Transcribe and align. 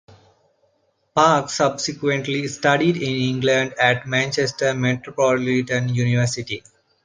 Parkes 1.15 1.53
subsequently 1.53 2.47
studied 2.47 2.97
in 2.97 3.03
England 3.13 3.75
at 3.79 4.07
Manchester 4.07 4.73
Metropolitan 4.73 5.89
University. 5.89 6.63